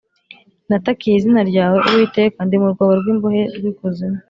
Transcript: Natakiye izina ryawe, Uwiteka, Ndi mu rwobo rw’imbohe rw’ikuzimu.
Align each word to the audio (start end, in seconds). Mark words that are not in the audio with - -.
Natakiye 0.69 1.15
izina 1.17 1.41
ryawe, 1.49 1.77
Uwiteka, 1.87 2.37
Ndi 2.45 2.55
mu 2.61 2.67
rwobo 2.73 2.93
rw’imbohe 3.01 3.41
rw’ikuzimu. 3.57 4.17